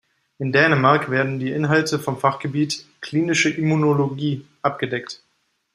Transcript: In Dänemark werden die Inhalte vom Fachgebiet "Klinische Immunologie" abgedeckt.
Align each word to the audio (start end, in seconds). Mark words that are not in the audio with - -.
In 0.39 0.51
Dänemark 0.51 1.11
werden 1.11 1.37
die 1.37 1.51
Inhalte 1.51 1.99
vom 1.99 2.17
Fachgebiet 2.17 2.85
"Klinische 3.01 3.51
Immunologie" 3.51 4.47
abgedeckt. 4.63 5.21